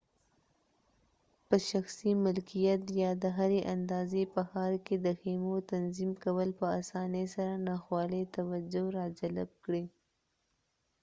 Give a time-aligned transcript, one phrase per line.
[1.47, 6.65] په شخصي ملکیت یا د هري اندازې په ښار کې د خیمو تنظیم کول په
[6.81, 9.83] اسانۍ سره ناخوالې توجه راجلب کړي